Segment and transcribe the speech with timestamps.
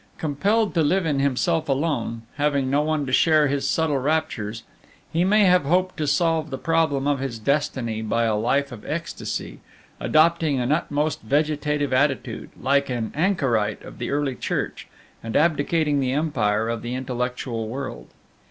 [0.17, 4.63] Compelled to live in himself alone, having no one to share his subtle raptures,
[5.13, 8.83] he may have hoped to solve the problem of his destiny by a life of
[8.83, 9.59] ecstasy,
[9.99, 14.87] adopting an almost vegetative attitude, like an anchorite of the early Church,
[15.23, 18.07] and abdicating the empire of the intellectual world.